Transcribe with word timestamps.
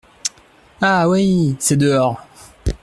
Ah! 0.81 1.07
oui!… 1.07 1.55
c’est 1.59 1.77
dehors! 1.77 2.19